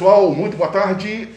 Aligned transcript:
pessoal, 0.00 0.30
muito 0.30 0.56
boa 0.56 0.70
tarde. 0.70 1.28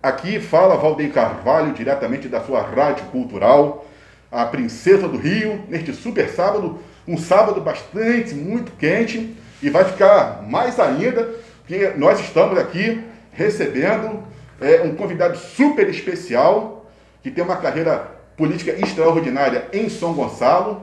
Aqui 0.00 0.38
fala 0.38 0.76
Valdeir 0.76 1.12
Carvalho, 1.12 1.72
diretamente 1.72 2.28
da 2.28 2.40
sua 2.40 2.62
rádio 2.62 3.04
cultural, 3.06 3.84
a 4.30 4.46
Princesa 4.46 5.08
do 5.08 5.18
Rio, 5.18 5.64
neste 5.68 5.92
super 5.92 6.28
sábado, 6.28 6.78
um 7.06 7.18
sábado 7.18 7.60
bastante, 7.60 8.32
muito 8.32 8.70
quente, 8.78 9.36
e 9.60 9.68
vai 9.68 9.84
ficar 9.84 10.40
mais 10.48 10.78
ainda, 10.78 11.34
porque 11.58 11.94
nós 11.96 12.20
estamos 12.20 12.56
aqui 12.60 13.02
recebendo 13.32 14.22
é, 14.60 14.82
um 14.82 14.94
convidado 14.94 15.36
super 15.36 15.88
especial, 15.88 16.86
que 17.24 17.30
tem 17.30 17.42
uma 17.42 17.56
carreira 17.56 18.06
política 18.36 18.70
extraordinária 18.70 19.66
em 19.72 19.88
São 19.88 20.12
Gonçalo, 20.14 20.80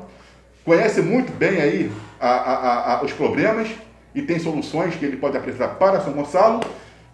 conhece 0.66 1.02
muito 1.02 1.32
bem 1.32 1.62
aí 1.62 1.92
a, 2.20 2.28
a, 2.32 2.94
a, 2.96 3.02
os 3.02 3.14
problemas 3.14 3.70
e 4.14 4.22
tem 4.24 4.40
soluções 4.40 4.94
que 4.96 5.06
ele 5.06 5.16
pode 5.16 5.38
apresentar 5.38 5.70
para 5.76 6.02
São 6.02 6.12
Gonçalo, 6.12 6.60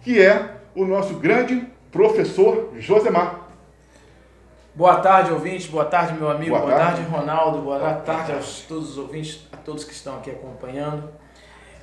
que 0.06 0.22
é 0.22 0.58
o 0.72 0.84
nosso 0.84 1.14
grande 1.14 1.66
professor 1.90 2.72
Josemar. 2.78 3.40
Boa 4.72 5.00
tarde, 5.00 5.32
ouvintes. 5.32 5.66
Boa 5.66 5.84
tarde, 5.84 6.14
meu 6.14 6.30
amigo. 6.30 6.50
Boa 6.50 6.60
Boa, 6.60 6.76
tarde. 6.76 7.00
tarde. 7.02 7.10
Ronaldo. 7.10 7.58
Boa, 7.62 7.94
tarde 7.94 8.30
a 8.30 8.40
todos 8.68 8.90
os 8.90 8.98
ouvintes, 8.98 9.48
a 9.52 9.56
todos 9.56 9.82
que 9.82 9.92
estão 9.92 10.14
aqui 10.14 10.30
acompanhando. 10.30 11.10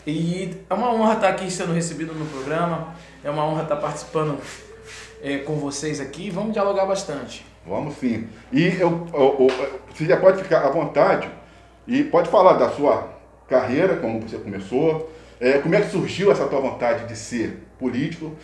E 0.07 0.55
é 0.69 0.73
uma 0.73 0.93
honra 0.93 1.15
estar 1.15 1.27
aqui 1.27 1.51
sendo 1.51 1.73
recebido 1.73 2.13
no 2.13 2.25
programa. 2.27 2.95
É 3.21 3.29
uma 3.29 3.45
honra 3.45 3.63
estar 3.63 3.75
participando 3.75 4.39
é, 5.21 5.39
com 5.39 5.55
vocês 5.55 5.99
aqui. 5.99 6.29
Vamos 6.29 6.53
dialogar 6.53 6.85
bastante. 6.85 7.45
Vamos 7.67 7.95
sim. 7.95 8.29
E 8.53 8.67
eu, 8.79 9.05
eu, 9.13 9.47
eu, 9.49 9.79
você 9.93 10.05
já 10.05 10.15
pode 10.15 10.41
ficar 10.41 10.65
à 10.65 10.69
vontade 10.69 11.29
e 11.85 12.05
pode 12.05 12.29
falar 12.29 12.53
da 12.53 12.69
sua 12.69 13.12
carreira, 13.47 13.97
como 13.97 14.21
você 14.21 14.37
começou, 14.37 15.11
é, 15.39 15.57
como 15.59 15.75
é 15.75 15.81
que 15.81 15.91
surgiu 15.91 16.31
essa 16.31 16.47
tua 16.47 16.59
vontade 16.59 17.07
de 17.07 17.15
ser 17.15 17.59
político 17.77 18.35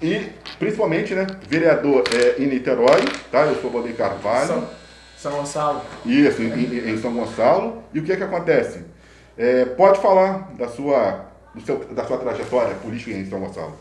e 0.00 0.30
principalmente, 0.58 1.14
né, 1.14 1.26
vereador 1.48 2.04
é, 2.12 2.42
em 2.42 2.46
Niterói, 2.46 3.02
tá? 3.30 3.46
Eu 3.46 3.60
sou 3.60 3.70
Valdeir 3.70 3.96
Carvalho. 3.96 4.46
São, 4.46 4.68
São 5.16 5.32
Gonçalo. 5.32 5.82
Isso, 6.04 6.42
em, 6.42 6.48
em, 6.48 6.90
em 6.90 6.98
São 6.98 7.14
Gonçalo. 7.14 7.82
E 7.94 7.98
o 7.98 8.04
que 8.04 8.12
é 8.12 8.16
que 8.16 8.22
acontece? 8.22 8.84
É, 9.36 9.64
pode 9.64 10.00
falar 10.00 10.52
da 10.56 10.68
sua, 10.68 11.26
seu, 11.64 11.78
da 11.86 12.04
sua 12.04 12.18
trajetória 12.18 12.74
política 12.76 13.10
em 13.10 13.28
São 13.28 13.40
Gonçalo. 13.40 13.78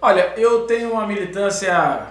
Olha, 0.00 0.34
eu 0.36 0.66
tenho 0.66 0.92
uma 0.92 1.06
militância 1.06 2.06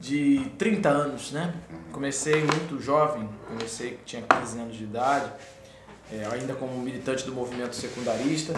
de 0.00 0.50
30 0.58 0.88
anos, 0.88 1.32
né? 1.32 1.54
Comecei 1.92 2.42
muito 2.42 2.80
jovem, 2.80 3.28
comecei 3.46 4.00
tinha 4.04 4.22
15 4.22 4.58
anos 4.58 4.76
de 4.76 4.84
idade, 4.84 5.30
é, 6.12 6.26
ainda 6.30 6.54
como 6.54 6.78
militante 6.78 7.24
do 7.24 7.32
movimento 7.32 7.74
secundarista 7.74 8.54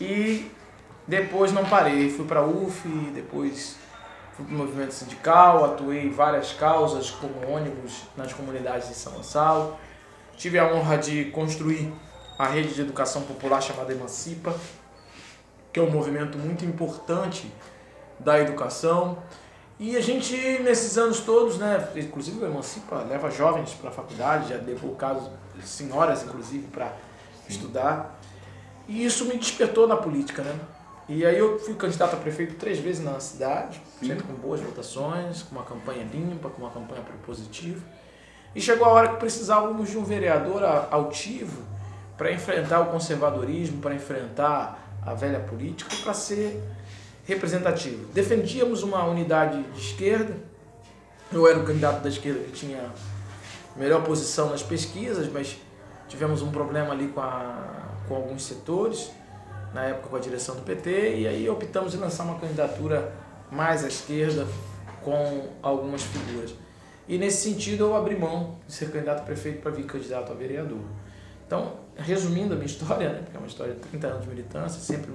e 0.00 0.50
depois 1.06 1.52
não 1.52 1.64
parei, 1.64 2.10
fui 2.10 2.24
para 2.24 2.40
a 2.40 2.46
UF, 2.46 2.88
depois 3.14 3.76
fui 4.34 4.44
para 4.44 4.54
o 4.54 4.58
movimento 4.58 4.92
sindical, 4.92 5.64
atuei 5.64 6.04
em 6.04 6.10
várias 6.10 6.52
causas 6.52 7.10
como 7.10 7.48
ônibus 7.48 8.02
nas 8.16 8.32
comunidades 8.32 8.88
de 8.88 8.94
São 8.94 9.12
Gonçalo. 9.12 9.76
Tive 10.36 10.58
a 10.58 10.66
honra 10.72 10.98
de 10.98 11.26
construir 11.26 11.92
a 12.38 12.46
rede 12.46 12.74
de 12.74 12.80
educação 12.80 13.22
popular 13.22 13.62
chamada 13.62 13.92
Emancipa, 13.92 14.54
que 15.72 15.80
é 15.80 15.82
um 15.82 15.90
movimento 15.90 16.36
muito 16.38 16.64
importante 16.64 17.50
da 18.18 18.40
educação. 18.40 19.18
E 19.78 19.94
a 19.94 20.00
gente, 20.00 20.34
nesses 20.62 20.96
anos 20.96 21.20
todos, 21.20 21.58
né, 21.58 21.86
inclusive 21.96 22.42
o 22.42 22.46
Emancipa 22.46 22.96
leva 23.02 23.30
jovens 23.30 23.74
para 23.74 23.90
a 23.90 23.92
faculdade, 23.92 24.48
já 24.48 24.56
levou 24.56 24.94
casos, 24.94 25.30
senhoras 25.62 26.22
inclusive, 26.22 26.66
para 26.68 26.92
estudar. 27.46 28.18
E 28.88 29.04
isso 29.04 29.26
me 29.26 29.36
despertou 29.36 29.86
na 29.86 29.96
política, 29.96 30.42
né? 30.42 30.58
E 31.08 31.24
aí 31.24 31.38
eu 31.38 31.58
fui 31.58 31.74
candidato 31.74 32.14
a 32.14 32.16
prefeito 32.16 32.54
três 32.54 32.78
vezes 32.78 33.04
na 33.04 33.20
cidade, 33.20 33.80
sempre 34.00 34.24
com 34.24 34.32
boas 34.32 34.60
votações, 34.60 35.42
com 35.42 35.54
uma 35.54 35.64
campanha 35.64 36.04
limpa, 36.04 36.48
com 36.48 36.62
uma 36.62 36.70
campanha 36.70 37.02
propositiva. 37.02 37.84
E 38.54 38.60
chegou 38.60 38.86
a 38.86 38.90
hora 38.90 39.08
que 39.10 39.16
precisávamos 39.16 39.90
de 39.90 39.98
um 39.98 40.04
vereador 40.04 40.64
altivo 40.90 41.62
para 42.16 42.32
enfrentar 42.32 42.80
o 42.80 42.86
conservadorismo, 42.86 43.80
para 43.80 43.94
enfrentar 43.94 44.98
a 45.04 45.12
velha 45.14 45.38
política, 45.38 45.94
para 46.02 46.14
ser 46.14 46.60
representativo. 47.26 48.06
Defendíamos 48.12 48.82
uma 48.82 49.04
unidade 49.04 49.62
de 49.62 49.80
esquerda, 49.80 50.34
eu 51.32 51.46
era 51.46 51.58
o 51.58 51.64
candidato 51.64 52.02
da 52.02 52.08
esquerda 52.08 52.40
que 52.44 52.52
tinha 52.52 52.90
melhor 53.76 54.02
posição 54.02 54.50
nas 54.50 54.62
pesquisas, 54.62 55.30
mas 55.30 55.58
tivemos 56.08 56.40
um 56.40 56.50
problema 56.50 56.92
ali 56.92 57.08
com, 57.08 57.20
a, 57.20 57.88
com 58.08 58.14
alguns 58.14 58.44
setores, 58.44 59.10
na 59.74 59.84
época 59.84 60.08
com 60.08 60.16
a 60.16 60.20
direção 60.20 60.54
do 60.54 60.62
PT, 60.62 61.16
e 61.16 61.28
aí 61.28 61.50
optamos 61.50 61.94
em 61.94 61.98
lançar 61.98 62.24
uma 62.24 62.38
candidatura 62.38 63.12
mais 63.50 63.84
à 63.84 63.88
esquerda 63.88 64.46
com 65.02 65.48
algumas 65.62 66.02
figuras. 66.02 66.54
E 67.08 67.18
nesse 67.18 67.50
sentido 67.50 67.84
eu 67.84 67.96
abri 67.96 68.16
mão 68.16 68.58
de 68.66 68.72
ser 68.72 68.90
candidato 68.90 69.20
a 69.20 69.22
prefeito 69.22 69.60
para 69.60 69.70
vir 69.70 69.84
candidato 69.84 70.32
a 70.32 70.34
vereador. 70.34 70.80
Então, 71.46 71.74
resumindo 71.96 72.54
a 72.54 72.56
minha 72.56 72.66
história, 72.66 73.10
né, 73.10 73.20
porque 73.22 73.36
é 73.36 73.38
uma 73.38 73.46
história 73.46 73.74
de 73.74 73.80
30 73.80 74.06
anos 74.06 74.22
de 74.22 74.28
militância, 74.28 74.80
sempre 74.80 75.12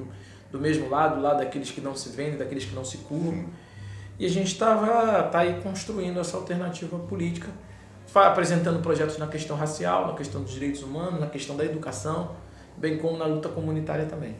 do 0.51 0.59
mesmo 0.59 0.89
lado, 0.89 1.15
do 1.15 1.21
lado 1.21 1.37
daqueles 1.37 1.71
que 1.71 1.81
não 1.81 1.95
se 1.95 2.09
vendem, 2.09 2.37
daqueles 2.37 2.65
que 2.65 2.75
não 2.75 2.83
se 2.83 2.97
curam. 2.99 3.45
E 4.19 4.25
a 4.25 4.29
gente 4.29 4.51
estava 4.51 5.23
tá 5.23 5.39
aí 5.39 5.61
construindo 5.63 6.19
essa 6.19 6.37
alternativa 6.37 6.99
política, 6.99 7.49
apresentando 8.13 8.81
projetos 8.81 9.17
na 9.17 9.27
questão 9.27 9.55
racial, 9.55 10.07
na 10.07 10.13
questão 10.13 10.43
dos 10.43 10.51
direitos 10.51 10.83
humanos, 10.83 11.19
na 11.19 11.27
questão 11.27 11.55
da 11.55 11.63
educação, 11.63 12.35
bem 12.77 12.97
como 12.97 13.17
na 13.17 13.25
luta 13.25 13.49
comunitária 13.49 14.05
também. 14.05 14.35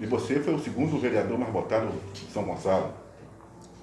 E 0.00 0.06
você 0.06 0.40
foi 0.40 0.54
o 0.54 0.58
segundo 0.58 0.98
vereador 0.98 1.38
mais 1.38 1.52
votado 1.52 1.92
de 2.14 2.32
São 2.32 2.42
Gonçalo? 2.42 2.90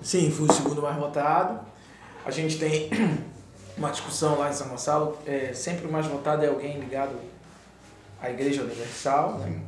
Sim, 0.01 0.31
fui 0.31 0.49
o 0.49 0.51
segundo 0.51 0.81
mais 0.81 0.97
votado. 0.97 1.59
A 2.25 2.31
gente 2.31 2.57
tem 2.57 2.89
uma 3.77 3.91
discussão 3.91 4.39
lá 4.39 4.49
em 4.49 4.53
São 4.53 4.67
Gonçalo, 4.67 5.17
é, 5.27 5.53
sempre 5.53 5.87
o 5.87 5.91
mais 5.91 6.07
votado 6.07 6.43
é 6.43 6.47
alguém 6.47 6.79
ligado 6.79 7.15
à 8.19 8.31
Igreja 8.31 8.63
Universal, 8.63 9.37
né? 9.37 9.61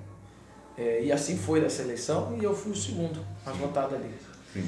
É, 0.80 1.02
e 1.04 1.12
assim 1.12 1.38
foi 1.38 1.60
dessa 1.60 1.82
eleição 1.82 2.38
e 2.40 2.44
eu 2.44 2.56
fui 2.56 2.72
o 2.72 2.76
segundo 2.76 3.20
mais 3.46 3.58
votado 3.58 3.96
ali. 3.96 4.10
Sim. 4.54 4.66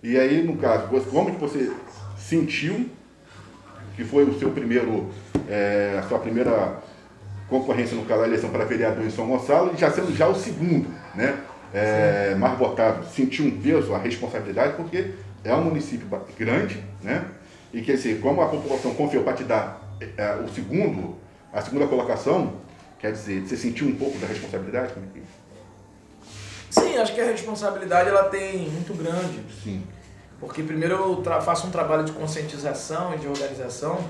E 0.00 0.16
aí, 0.16 0.44
no 0.44 0.56
caso, 0.56 0.86
como 1.10 1.34
que 1.34 1.40
você 1.40 1.72
sentiu 2.16 2.88
que 3.96 4.04
foi 4.04 4.24
o 4.24 4.38
seu 4.38 4.50
primeiro, 4.50 5.10
é, 5.48 5.96
a 5.98 6.02
sua 6.06 6.20
primeira 6.20 6.80
concorrência 7.48 7.96
no 7.96 8.04
caso 8.04 8.20
da 8.20 8.26
eleição 8.28 8.50
para 8.50 8.64
vereador 8.64 9.04
em 9.04 9.10
São 9.10 9.26
Gonçalo 9.26 9.72
e 9.74 9.76
já 9.76 9.90
sendo 9.90 10.14
já 10.14 10.28
o 10.28 10.34
segundo, 10.34 10.88
né? 11.14 11.40
É, 11.72 12.36
mais 12.36 12.56
votado, 12.56 13.04
sentiu 13.06 13.46
um 13.46 13.60
peso, 13.60 13.92
a 13.92 13.98
responsabilidade, 13.98 14.74
porque 14.76 15.10
é 15.42 15.52
um 15.52 15.64
município 15.64 16.06
grande, 16.38 16.82
né? 17.02 17.24
E 17.72 17.82
que 17.82 17.92
assim, 17.92 18.20
como 18.20 18.40
a 18.40 18.46
população 18.46 18.94
confiou 18.94 19.24
para 19.24 19.32
te 19.32 19.42
dar 19.42 19.82
é, 20.16 20.36
o 20.36 20.48
segundo, 20.48 21.16
a 21.52 21.60
segunda 21.60 21.88
colocação, 21.88 22.54
quer 23.04 23.12
dizer, 23.12 23.42
você 23.42 23.54
sentiu 23.54 23.86
um 23.86 23.94
pouco 23.96 24.16
da 24.16 24.26
responsabilidade? 24.26 24.94
Sim, 26.70 26.96
acho 26.96 27.14
que 27.14 27.20
a 27.20 27.26
responsabilidade 27.26 28.08
ela 28.08 28.30
tem 28.30 28.70
muito 28.70 28.94
grande. 28.94 29.44
Sim. 29.62 29.82
Porque 30.40 30.62
primeiro 30.62 30.94
eu 30.94 31.42
faço 31.42 31.66
um 31.66 31.70
trabalho 31.70 32.02
de 32.04 32.12
conscientização 32.12 33.14
e 33.14 33.18
de 33.18 33.28
organização 33.28 34.02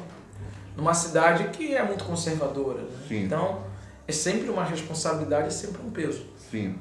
numa 0.76 0.94
cidade 0.94 1.48
que 1.48 1.74
é 1.74 1.82
muito 1.82 2.04
conservadora. 2.04 2.82
Né? 2.82 2.88
Sim. 3.08 3.24
Então, 3.24 3.64
é 4.06 4.12
sempre 4.12 4.48
uma 4.48 4.64
responsabilidade, 4.64 5.48
é 5.48 5.50
sempre 5.50 5.82
um 5.82 5.90
peso. 5.90 6.24
Sim. 6.48 6.76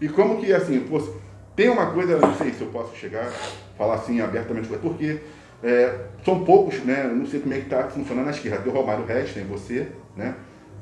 E 0.00 0.08
como 0.08 0.40
que, 0.40 0.50
assim, 0.54 0.80
pô, 0.80 1.06
tem 1.54 1.68
uma 1.68 1.92
coisa, 1.92 2.18
não 2.18 2.34
sei 2.34 2.54
se 2.54 2.62
eu 2.62 2.68
posso 2.68 2.96
chegar, 2.96 3.30
falar 3.76 3.96
assim 3.96 4.22
abertamente, 4.22 4.68
porque 4.68 5.20
é, 5.62 5.98
são 6.24 6.46
poucos, 6.46 6.82
né? 6.82 7.04
Não 7.04 7.26
sei 7.26 7.40
como 7.40 7.52
é 7.52 7.58
que 7.58 7.64
está 7.64 7.88
funcionando 7.88 8.24
na 8.24 8.30
esquerda. 8.30 8.62
Tem 8.62 8.72
o 8.72 8.74
Romário 8.74 9.04
Reis, 9.04 9.34
tem 9.34 9.44
você, 9.44 9.88
né? 10.16 10.34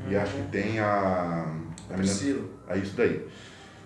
E 0.09 0.17
acho 0.17 0.33
que 0.35 0.43
tem 0.51 0.79
a. 0.81 1.47
a 1.91 1.95
Priscila. 1.95 2.45
É 2.69 2.79
isso 2.79 2.95
daí. 2.97 3.27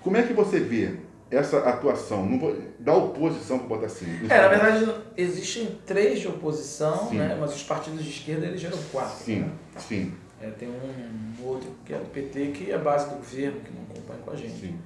Como 0.01 0.17
é 0.17 0.23
que 0.23 0.33
você 0.33 0.61
vê 0.61 0.97
essa 1.31 1.59
atuação 1.61 2.25
não 2.27 2.39
vou, 2.39 2.57
da 2.79 2.95
oposição, 2.95 3.59
para 3.59 3.69
botar 3.69 3.87
assim? 3.87 4.07
É, 4.29 4.41
na 4.43 4.49
verdade, 4.49 4.95
existem 5.17 5.79
três 5.87 6.21
de 6.21 6.29
oposição, 6.29 7.09
Sim. 7.09 7.19
né? 7.19 7.37
Mas 7.41 7.55
os 7.55 7.63
partidos 7.63 8.05
de 8.05 8.11
esquerda 8.11 8.47
elegeram 8.47 8.79
quatro. 8.93 9.17
Sim, 9.17 9.41
né? 9.41 9.51
sim, 9.79 10.15
É, 10.41 10.51
tem 10.51 10.69
um 10.69 11.45
outro 11.47 11.71
que 11.85 11.95
é 11.95 11.99
do 11.99 12.05
PT, 12.07 12.47
que 12.53 12.71
é 12.71 12.79
base 12.79 13.09
do 13.09 13.17
governo, 13.17 13.61
que 13.61 13.73
não 13.73 13.83
acompanha 13.83 14.21
com 14.25 14.31
a 14.31 14.37
gente. 14.37 14.61
sim. 14.61 14.79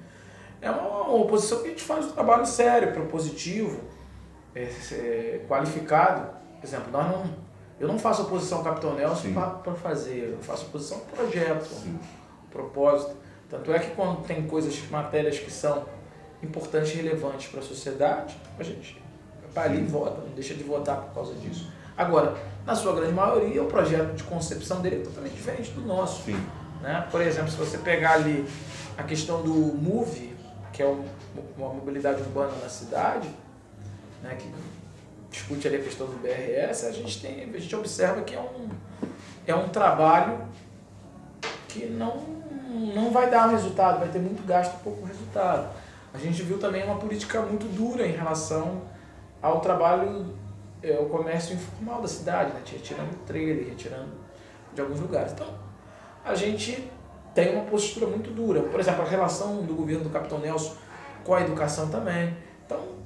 É 0.61 0.69
uma, 0.69 0.81
uma 0.81 1.15
oposição 1.15 1.59
que 1.61 1.67
a 1.67 1.69
gente 1.69 1.83
faz 1.83 2.05
um 2.05 2.11
trabalho 2.11 2.45
sério, 2.45 2.91
propositivo, 2.91 3.79
é, 4.55 4.63
é, 4.63 5.41
qualificado. 5.47 6.29
Por 6.59 6.67
exemplo, 6.67 6.91
nós 6.91 7.07
não, 7.07 7.33
eu 7.79 7.87
não 7.87 7.97
faço 7.97 8.23
oposição 8.23 8.59
ao 8.59 8.63
Capitão 8.63 8.93
Nelson 8.95 9.31
para 9.33 9.73
fazer, 9.75 10.33
eu 10.33 10.39
faço 10.43 10.65
oposição 10.65 10.97
ao 10.97 11.03
projeto, 11.05 11.65
Sim. 11.65 11.97
ao 12.43 12.51
propósito. 12.51 13.15
Tanto 13.49 13.73
é 13.73 13.79
que 13.79 13.91
quando 13.95 14.23
tem 14.25 14.45
coisas, 14.45 14.77
matérias 14.89 15.39
que 15.39 15.51
são 15.51 15.85
importantes 16.43 16.93
e 16.93 16.97
relevantes 16.97 17.47
para 17.47 17.59
a 17.59 17.63
sociedade, 17.63 18.37
a 18.57 18.63
gente 18.63 19.01
vai 19.53 19.67
ali 19.67 19.79
e 19.79 19.85
vota, 19.85 20.21
não 20.21 20.33
deixa 20.35 20.53
de 20.53 20.63
votar 20.63 20.97
por 20.97 21.13
causa 21.13 21.33
disso. 21.35 21.71
Agora, 21.97 22.37
na 22.65 22.75
sua 22.75 22.93
grande 22.93 23.13
maioria, 23.13 23.63
o 23.63 23.65
projeto 23.65 24.13
de 24.13 24.23
concepção 24.23 24.81
dele 24.81 24.97
é 24.97 25.03
totalmente 25.03 25.33
diferente 25.33 25.71
do 25.71 25.81
nosso. 25.81 26.23
Sim. 26.23 26.39
Né? 26.81 27.07
Por 27.11 27.21
exemplo, 27.21 27.49
se 27.49 27.57
você 27.57 27.77
pegar 27.77 28.13
ali 28.13 28.45
a 28.97 29.03
questão 29.03 29.41
do 29.41 29.53
MOVE, 29.53 30.35
que 30.71 30.81
é 30.81 30.85
um, 30.85 31.03
uma 31.57 31.73
mobilidade 31.73 32.21
urbana 32.21 32.53
na 32.61 32.69
cidade, 32.69 33.29
né, 34.23 34.35
que 34.35 34.49
discute 35.29 35.67
ali 35.67 35.77
a 35.77 35.83
questão 35.83 36.07
do 36.07 36.17
BRS, 36.17 36.85
a 36.85 36.91
gente, 36.91 37.21
tem, 37.21 37.43
a 37.43 37.59
gente 37.59 37.75
observa 37.75 38.21
que 38.21 38.35
é 38.35 38.39
um, 38.39 38.69
é 39.45 39.55
um 39.55 39.69
trabalho 39.69 40.41
que 41.67 41.85
não, 41.85 42.17
não 42.95 43.11
vai 43.11 43.29
dar 43.29 43.47
resultado, 43.47 43.99
vai 43.99 44.09
ter 44.09 44.19
muito 44.19 44.45
gasto 44.45 44.75
e 44.79 44.83
pouco 44.83 45.05
resultado. 45.05 45.69
A 46.13 46.17
gente 46.17 46.41
viu 46.41 46.57
também 46.57 46.83
uma 46.83 46.95
política 46.95 47.41
muito 47.41 47.65
dura 47.67 48.05
em 48.05 48.11
relação 48.11 48.81
ao 49.41 49.61
trabalho, 49.61 50.35
é, 50.81 50.97
o 50.99 51.05
comércio 51.05 51.55
informal 51.55 52.01
da 52.01 52.07
cidade, 52.07 52.51
né? 52.51 52.61
retirando 52.65 53.15
trailer, 53.27 53.67
retirando 53.67 54.11
de 54.73 54.81
alguns 54.81 54.99
lugares. 54.99 55.31
Então, 55.33 55.47
a 56.25 56.33
gente 56.33 56.89
tem 57.33 57.55
uma 57.55 57.65
postura 57.65 58.07
muito 58.07 58.31
dura. 58.31 58.61
Por 58.63 58.79
exemplo, 58.79 59.03
a 59.03 59.07
relação 59.07 59.61
do 59.63 59.75
governo 59.75 60.03
do 60.03 60.09
Capitão 60.09 60.39
Nelson 60.39 60.75
com 61.23 61.33
a 61.35 61.41
educação 61.41 61.89
também. 61.89 62.35
Então, 62.65 62.98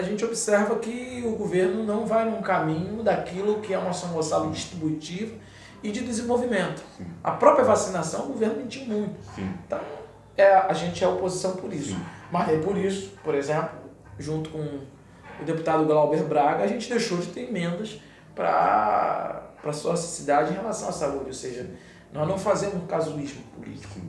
a 0.00 0.02
gente 0.02 0.24
observa 0.24 0.76
que 0.76 1.22
o 1.26 1.36
governo 1.36 1.84
não 1.84 2.06
vai 2.06 2.28
num 2.28 2.40
caminho 2.40 3.02
daquilo 3.02 3.60
que 3.60 3.72
é 3.72 3.78
uma 3.78 3.92
São 3.92 4.10
Gonçalo 4.10 4.50
distributiva 4.50 5.34
e 5.82 5.92
de 5.92 6.00
desenvolvimento. 6.00 6.82
Sim. 6.96 7.06
A 7.22 7.32
própria 7.32 7.64
vacinação, 7.64 8.24
o 8.24 8.28
governo 8.28 8.56
mentiu 8.56 8.84
muito. 8.86 9.14
Sim. 9.34 9.48
Então, 9.66 9.80
é, 10.36 10.52
a 10.52 10.72
gente 10.72 11.04
é 11.04 11.08
oposição 11.08 11.52
por 11.52 11.72
isso. 11.72 11.90
Sim. 11.90 12.04
Mas 12.32 12.48
é 12.48 12.58
por 12.58 12.76
isso, 12.76 13.12
por 13.22 13.34
exemplo, 13.34 13.78
junto 14.18 14.50
com 14.50 14.80
o 15.40 15.44
deputado 15.44 15.84
Glauber 15.84 16.24
Braga, 16.24 16.64
a 16.64 16.66
gente 16.66 16.88
deixou 16.88 17.18
de 17.18 17.26
ter 17.28 17.48
emendas 17.48 18.00
para 18.34 19.42
a 19.62 19.72
sua 19.72 19.96
cidade 19.96 20.52
em 20.52 20.56
relação 20.56 20.88
à 20.88 20.92
saúde. 20.92 21.26
Ou 21.26 21.34
seja, 21.34 21.68
nós 22.12 22.26
não 22.26 22.38
fazemos 22.38 22.88
casuísmo 22.88 23.42
político. 23.54 24.00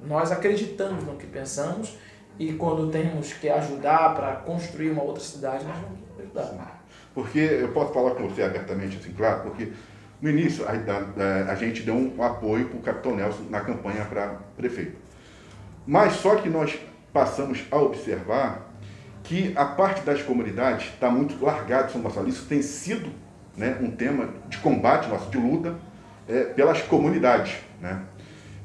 Nós 0.00 0.30
acreditamos 0.30 1.04
no 1.04 1.16
que 1.16 1.26
pensamos 1.26 1.96
e 2.38 2.52
quando 2.52 2.90
temos 2.90 3.32
que 3.32 3.48
ajudar 3.48 4.14
para 4.14 4.36
construir 4.36 4.90
uma 4.90 5.02
outra 5.02 5.22
cidade, 5.22 5.64
nós 5.64 5.76
vamos 5.76 5.98
ajudar. 6.18 6.82
Porque 7.14 7.38
eu 7.38 7.68
posso 7.72 7.92
falar 7.92 8.12
com 8.12 8.28
você 8.28 8.42
abertamente, 8.42 8.96
assim, 8.96 9.12
claro, 9.12 9.42
porque 9.42 9.72
no 10.20 10.30
início 10.30 10.64
a, 10.64 10.72
a, 10.72 11.52
a 11.52 11.54
gente 11.56 11.82
deu 11.82 11.94
um 11.94 12.22
apoio 12.22 12.68
para 12.68 12.78
o 12.78 12.82
Capitão 12.82 13.16
Nelson 13.16 13.44
na 13.50 13.60
campanha 13.60 14.04
para 14.04 14.36
prefeito. 14.56 14.96
Mas 15.86 16.14
só 16.14 16.36
que 16.36 16.48
nós 16.48 16.78
passamos 17.12 17.64
a 17.70 17.76
observar 17.78 18.68
que 19.24 19.52
a 19.56 19.64
parte 19.64 20.02
das 20.02 20.22
comunidades 20.22 20.86
está 20.88 21.10
muito 21.10 21.42
largada 21.44 21.88
São 21.88 22.00
Gonçalo. 22.00 22.28
Isso 22.28 22.46
tem 22.46 22.62
sido 22.62 23.10
né, 23.56 23.78
um 23.80 23.90
tema 23.90 24.28
de 24.48 24.58
combate 24.58 25.08
nosso, 25.08 25.30
de 25.30 25.38
luta 25.38 25.76
é, 26.28 26.44
pelas 26.44 26.82
comunidades. 26.82 27.56
Né? 27.80 28.00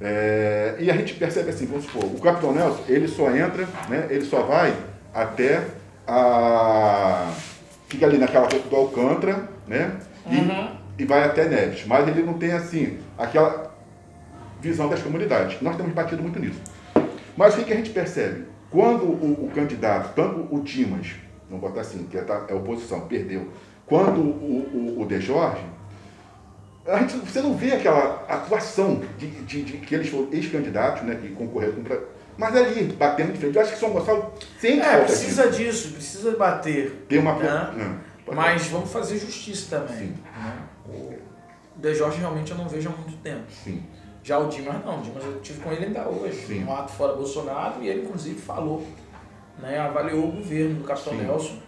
É, 0.01 0.75
e 0.79 0.91
a 0.91 0.97
gente 0.97 1.13
percebe 1.13 1.49
assim, 1.49 1.65
vamos 1.65 1.85
supor, 1.85 2.05
o 2.05 2.19
Capitão 2.19 2.53
Nelson, 2.53 2.83
ele 2.87 3.07
só 3.07 3.29
entra, 3.29 3.67
né, 3.87 4.07
ele 4.09 4.25
só 4.25 4.41
vai 4.41 4.75
até 5.13 5.63
a... 6.07 7.31
fica 7.87 8.05
ali 8.05 8.17
naquela 8.17 8.47
do 8.47 8.75
Alcântara, 8.75 9.47
né? 9.67 9.97
E, 10.29 10.37
uhum. 10.37 10.69
e 10.97 11.05
vai 11.05 11.23
até 11.23 11.47
Neves. 11.47 11.85
Mas 11.85 12.07
ele 12.07 12.23
não 12.23 12.33
tem, 12.33 12.51
assim, 12.51 12.99
aquela 13.17 13.73
visão 14.61 14.89
das 14.89 15.01
comunidades. 15.01 15.61
Nós 15.61 15.75
temos 15.75 15.93
batido 15.93 16.21
muito 16.21 16.39
nisso. 16.39 16.59
Mas 17.35 17.55
o 17.55 17.63
que, 17.63 17.73
a 17.73 17.75
gente 17.75 17.91
percebe? 17.91 18.45
Quando 18.69 19.03
o, 19.03 19.45
o, 19.45 19.51
candidato, 19.53 20.13
tanto 20.15 20.47
o 20.53 20.61
Dimas, 20.61 21.11
vamos 21.49 21.61
botar 21.61 21.81
assim, 21.81 22.05
que 22.05 22.17
é, 22.17 22.25
é 22.47 22.53
oposição, 22.53 23.01
perdeu, 23.01 23.49
quando 23.85 24.19
o, 24.21 24.95
o, 24.97 25.01
o 25.01 25.05
De 25.05 25.19
Jorge, 25.19 25.63
gente, 26.99 27.17
você 27.17 27.41
não 27.41 27.55
vê 27.55 27.73
aquela 27.73 28.25
atuação 28.27 29.01
de, 29.17 29.27
de, 29.27 29.63
de 29.63 29.77
que 29.77 29.95
eles 29.95 30.09
foram 30.09 30.27
ex-candidatos, 30.31 31.03
né, 31.03 31.15
que 31.15 31.29
concorreram 31.29 31.73
contra. 31.75 32.03
Mas 32.37 32.55
ali, 32.55 32.83
batendo 32.93 33.33
de 33.33 33.39
frente. 33.39 33.55
Eu 33.55 33.61
acho 33.61 33.73
que 33.73 33.79
São 33.79 33.91
Gonçalo 33.91 34.33
tem 34.59 34.81
É, 34.81 35.01
precisa 35.01 35.49
disso. 35.49 35.57
disso, 35.57 35.93
precisa 35.93 36.35
bater. 36.35 37.05
Tem 37.07 37.19
uma. 37.19 37.35
Né? 37.35 37.99
Não, 38.25 38.33
Mas 38.33 38.67
vamos 38.67 38.91
fazer 38.91 39.19
justiça 39.19 39.77
também. 39.77 40.07
Sim. 40.07 40.15
Né? 40.35 40.57
O 40.87 41.13
De 41.75 41.93
Jorge 41.93 42.19
realmente 42.19 42.51
eu 42.51 42.57
não 42.57 42.67
vejo 42.67 42.89
há 42.89 42.91
muito 42.91 43.15
tempo. 43.17 43.43
Sim. 43.49 43.83
Já 44.23 44.39
o 44.39 44.47
Dimas 44.47 44.83
não, 44.85 44.99
o 44.99 45.01
Dimas 45.01 45.23
eu 45.23 45.41
tive 45.41 45.59
com 45.59 45.71
ele 45.71 45.85
ainda 45.85 46.07
hoje, 46.07 46.47
Sim. 46.47 46.59
no 46.61 46.73
ato 46.73 46.93
fora 46.93 47.13
Bolsonaro, 47.13 47.83
e 47.83 47.89
ele 47.89 48.03
inclusive 48.05 48.39
falou, 48.39 48.87
né, 49.59 49.77
avaliou 49.77 50.29
o 50.29 50.31
governo 50.31 50.75
do 50.75 50.83
Capitão 50.85 51.11
Sim. 51.13 51.23
Nelson 51.23 51.59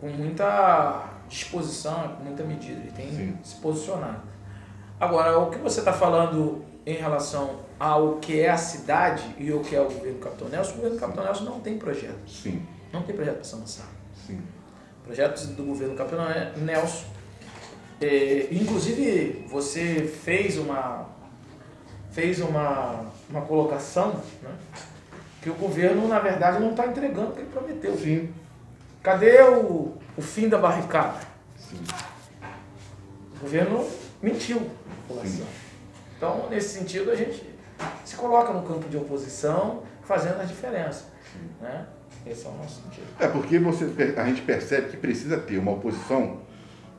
com 0.00 0.08
muita 0.08 1.04
disposição, 1.30 2.16
com 2.16 2.24
muita 2.24 2.42
medida, 2.42 2.80
ele 2.80 2.90
tem 2.90 3.10
Sim. 3.10 3.38
se 3.42 3.56
posicionado. 3.56 4.22
Agora, 4.98 5.38
o 5.38 5.48
que 5.48 5.58
você 5.58 5.78
está 5.78 5.92
falando 5.92 6.62
em 6.84 6.94
relação 6.94 7.60
ao 7.78 8.16
que 8.16 8.40
é 8.40 8.50
a 8.50 8.56
cidade 8.56 9.24
e 9.38 9.50
o 9.52 9.60
que 9.60 9.74
é 9.74 9.80
o 9.80 9.84
governo 9.84 10.18
Capitão 10.18 10.48
Nelson, 10.48 10.72
o 10.72 10.76
governo 10.76 10.98
Capitão 10.98 11.24
Nelson 11.24 11.44
não 11.44 11.60
tem 11.60 11.78
projeto. 11.78 12.28
Sim. 12.28 12.66
Não 12.92 13.02
tem 13.02 13.14
projeto 13.14 13.36
para 13.36 13.44
São 13.44 13.60
Gonçalo. 13.60 13.88
Sim. 14.26 14.42
Projetos 15.04 15.46
do 15.46 15.62
governo 15.62 15.94
Capitão 15.94 16.26
Nelson. 16.56 17.06
É, 18.00 18.48
inclusive, 18.50 19.46
você 19.48 20.02
fez 20.02 20.58
uma, 20.58 21.06
fez 22.10 22.40
uma, 22.40 23.06
uma 23.28 23.42
colocação 23.42 24.14
né, 24.42 24.50
que 25.40 25.48
o 25.48 25.54
governo, 25.54 26.08
na 26.08 26.18
verdade, 26.18 26.60
não 26.60 26.70
está 26.70 26.86
entregando 26.86 27.30
o 27.30 27.32
que 27.32 27.40
ele 27.40 27.50
prometeu. 27.50 27.96
Sim. 27.96 28.34
Cadê 29.02 29.40
o, 29.42 29.94
o 30.20 30.22
fim 30.22 30.50
da 30.50 30.58
barricada? 30.58 31.18
Sim. 31.56 31.82
O 33.36 33.40
governo 33.40 33.88
mentiu 34.22 34.58
a 34.58 35.08
população. 35.08 35.46
Então, 36.14 36.50
nesse 36.50 36.78
sentido, 36.78 37.10
a 37.10 37.16
gente 37.16 37.42
se 38.04 38.16
coloca 38.16 38.52
no 38.52 38.62
campo 38.62 38.86
de 38.86 38.98
oposição, 38.98 39.82
fazendo 40.02 40.38
a 40.38 40.44
diferença. 40.44 41.06
Né? 41.58 41.86
Esse 42.26 42.44
é 42.44 42.50
o 42.50 42.52
nosso 42.52 42.82
sentido. 42.82 43.06
É 43.18 43.28
porque 43.28 43.58
você, 43.58 44.14
a 44.14 44.26
gente 44.26 44.42
percebe 44.42 44.90
que 44.90 44.98
precisa 44.98 45.38
ter 45.38 45.56
uma 45.56 45.72
oposição 45.72 46.40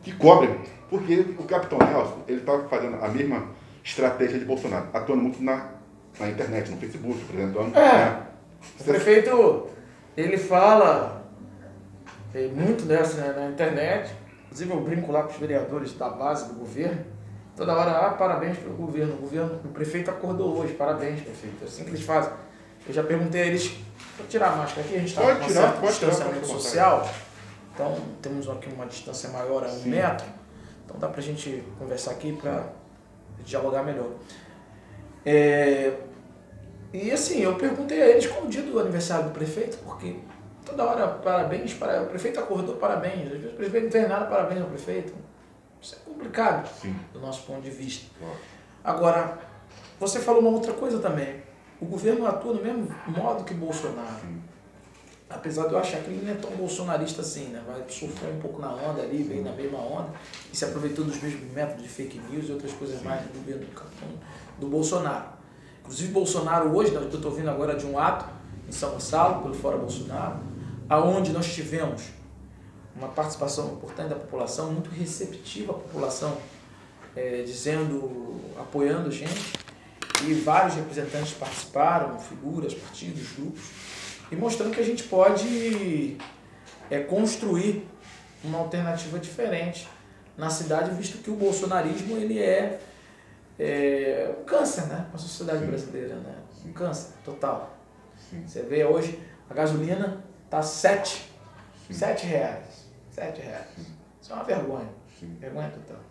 que 0.02 0.12
cobre, 0.14 0.60
porque 0.90 1.36
o 1.38 1.44
Capitão 1.44 1.78
Nelson 1.78 2.24
ele 2.28 2.40
está 2.40 2.58
fazendo 2.68 2.96
a 3.04 3.08
mesma 3.08 3.50
estratégia 3.84 4.40
de 4.40 4.46
Bolsonaro, 4.46 4.88
atuando 4.92 5.22
muito 5.22 5.44
na, 5.44 5.70
na 6.20 6.28
internet, 6.28 6.72
no 6.72 6.78
Facebook, 6.78 7.22
apresentando. 7.22 7.78
É. 7.78 8.06
Né? 8.06 8.28
O 8.80 8.84
prefeito 8.84 9.68
ele 10.18 10.40
fala 10.40 11.21
tem 12.32 12.52
muito 12.52 12.86
dessa 12.86 13.18
né, 13.18 13.34
na 13.36 13.50
internet. 13.50 14.14
Inclusive 14.46 14.72
eu 14.72 14.82
brinco 14.82 15.12
lá 15.12 15.24
com 15.24 15.32
os 15.32 15.38
vereadores 15.38 15.94
da 15.94 16.10
base 16.10 16.48
do 16.48 16.56
governo. 16.56 17.06
Toda 17.56 17.74
hora, 17.74 18.08
ah, 18.08 18.10
parabéns 18.12 18.58
pelo 18.58 18.76
governo. 18.76 19.14
O 19.16 19.18
governo, 19.18 19.60
o 19.64 19.68
prefeito 19.70 20.10
acordou 20.10 20.58
hoje, 20.58 20.74
parabéns, 20.74 21.22
prefeito. 21.22 21.58
É 21.62 21.66
assim 21.66 21.84
que 21.84 21.90
eles 21.90 22.04
fazem. 22.04 22.32
Eu 22.88 22.94
já 22.94 23.04
perguntei 23.04 23.42
a 23.42 23.46
eles, 23.46 23.78
vou 24.18 24.26
tirar 24.28 24.54
a 24.54 24.56
máscara 24.56 24.82
aqui, 24.82 24.96
a 24.96 25.00
gente 25.00 25.10
está 25.10 25.36
com 25.36 25.46
um 25.46 25.50
certo 25.50 25.82
distanciamento 25.82 26.42
tirar, 26.42 26.60
social. 26.60 27.10
Então 27.74 27.98
temos 28.22 28.50
aqui 28.50 28.70
uma 28.74 28.86
distância 28.86 29.30
maior 29.30 29.64
a 29.64 29.68
um 29.68 29.80
Sim. 29.80 29.90
metro. 29.90 30.26
Então 30.86 30.98
dá 31.00 31.08
pra 31.08 31.22
gente 31.22 31.64
conversar 31.78 32.12
aqui 32.12 32.34
para 32.34 32.66
dialogar 33.46 33.84
melhor. 33.84 34.10
É, 35.26 35.94
e 36.94 37.12
assim, 37.12 37.42
eu 37.42 37.56
perguntei 37.56 38.02
a 38.02 38.08
eles 38.08 38.26
qual 38.28 38.46
o 38.46 38.48
dia 38.50 38.64
do 38.64 38.80
aniversário 38.80 39.26
do 39.26 39.32
prefeito, 39.32 39.78
porque 39.86 40.16
Toda 40.66 40.84
hora, 40.84 41.08
parabéns, 41.08 41.74
para... 41.74 42.04
o 42.04 42.08
prefeito 42.08 42.40
acordou, 42.40 42.76
parabéns. 42.76 43.32
Às 43.32 43.40
vezes 43.40 43.54
o 43.54 43.56
prefeito 43.56 43.86
não 43.86 43.92
fez 43.92 44.08
nada, 44.08 44.26
parabéns 44.26 44.62
ao 44.62 44.68
prefeito. 44.68 45.14
Isso 45.82 45.96
é 45.96 46.10
complicado 46.10 46.70
Sim. 46.80 46.96
do 47.12 47.20
nosso 47.20 47.44
ponto 47.44 47.62
de 47.62 47.72
vista. 47.72 48.06
Agora, 48.84 49.40
você 50.00 50.20
falou 50.20 50.42
uma 50.42 50.52
outra 50.52 50.74
coisa 50.74 51.00
também. 51.00 51.42
O 51.80 51.86
governo 51.86 52.28
atua 52.28 52.54
do 52.54 52.64
mesmo 52.64 52.88
modo 53.08 53.44
que 53.44 53.54
Bolsonaro. 53.54 54.22
Sim. 54.22 54.42
Apesar 55.28 55.68
de 55.68 55.74
eu 55.74 55.80
achar 55.80 56.02
que 56.02 56.12
ele 56.12 56.26
não 56.26 56.34
é 56.34 56.36
tão 56.36 56.52
bolsonarista 56.52 57.22
assim, 57.22 57.48
né? 57.48 57.64
Vai 57.66 57.84
surfar 57.88 58.30
um 58.30 58.40
pouco 58.40 58.62
na 58.62 58.72
onda 58.74 59.02
ali, 59.02 59.24
veio 59.24 59.44
na 59.44 59.54
mesma 59.54 59.80
onda, 59.80 60.10
e 60.52 60.58
se 60.58 60.66
aproveitou 60.66 61.06
dos 61.06 61.22
mesmos 61.22 61.52
métodos 61.54 61.84
de 61.84 61.90
fake 61.90 62.20
news 62.30 62.50
e 62.50 62.52
outras 62.52 62.74
coisas 62.74 63.00
Sim. 63.00 63.06
mais 63.06 63.22
do 63.22 63.40
governo 63.40 63.66
do, 63.66 64.60
do 64.60 64.68
Bolsonaro. 64.68 65.30
Inclusive, 65.80 66.12
Bolsonaro 66.12 66.76
hoje, 66.76 66.94
eu 66.94 67.08
estou 67.08 67.32
ouvindo 67.32 67.50
agora 67.50 67.76
de 67.76 67.86
um 67.86 67.98
ato 67.98 68.26
em 68.68 68.72
São 68.72 68.92
Gonçalo, 68.92 69.42
pelo 69.42 69.54
Fora 69.54 69.78
Bolsonaro, 69.78 70.40
aonde 70.92 71.32
nós 71.32 71.48
tivemos 71.54 72.02
uma 72.94 73.08
participação 73.08 73.72
importante 73.72 74.10
da 74.10 74.16
população, 74.16 74.74
muito 74.74 74.90
receptiva 74.90 75.72
a 75.72 75.76
população, 75.76 76.38
é, 77.16 77.44
dizendo, 77.44 78.42
apoiando 78.60 79.08
a 79.08 79.12
gente, 79.12 79.54
e 80.28 80.34
vários 80.34 80.76
representantes 80.76 81.32
participaram, 81.32 82.20
figuras, 82.20 82.74
partidos, 82.74 83.32
grupos, 83.38 83.62
e 84.30 84.36
mostrando 84.36 84.74
que 84.74 84.82
a 84.82 84.84
gente 84.84 85.04
pode 85.04 86.18
é, 86.90 87.00
construir 87.00 87.88
uma 88.44 88.60
alternativa 88.60 89.18
diferente 89.18 89.88
na 90.38 90.50
cidade, 90.50 90.94
visto 90.94 91.20
que 91.20 91.32
o 91.32 91.36
bolsonarismo 91.36 92.18
ele 92.18 92.38
é, 92.38 92.82
é 93.58 94.36
um 94.38 94.44
câncer 94.44 94.88
né, 94.88 95.06
para 95.08 95.16
a 95.16 95.20
sociedade 95.20 95.64
brasileira, 95.64 96.16
né? 96.16 96.36
um 96.66 96.74
câncer 96.74 97.14
total. 97.24 97.78
Sim. 98.30 98.44
Você 98.46 98.62
vê 98.64 98.84
hoje 98.84 99.18
a 99.50 99.54
gasolina 99.54 100.30
Tá 100.52 100.62
sete. 100.62 101.32
Sim. 101.88 101.94
Sete 101.94 102.28
reais. 102.28 102.86
Sete 103.10 103.42
reais. 103.42 103.68
Sim. 103.74 103.86
Isso 104.22 104.34
é 104.34 104.36
uma 104.36 104.44
vergonha. 104.44 104.90
Sim. 105.18 105.38
Vergonha 105.40 105.70
total. 105.70 106.02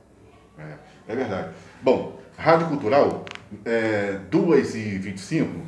É, 0.58 1.12
é 1.12 1.14
verdade. 1.14 1.54
Bom, 1.82 2.18
Rádio 2.38 2.68
Cultural, 2.68 3.26
é, 3.66 4.18
2h25, 4.30 5.60